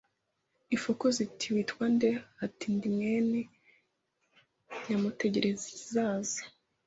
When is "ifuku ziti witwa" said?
0.75-1.85